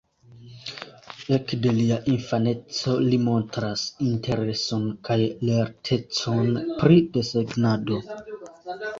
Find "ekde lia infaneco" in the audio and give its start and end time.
1.35-2.93